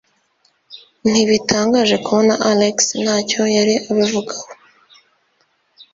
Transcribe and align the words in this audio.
Ntibitangaje 1.09 1.95
kubona 2.05 2.33
Alex 2.51 2.75
ntacyo 3.01 3.41
yari 3.55 3.75
abivugaho. 3.89 4.45